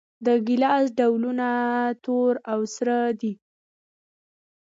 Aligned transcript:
د 0.25 0.27
ګیلاس 0.47 0.85
ډولونه 0.97 1.47
تور 2.03 2.33
او 2.51 2.59
سره 2.75 2.97
دي. 3.19 3.33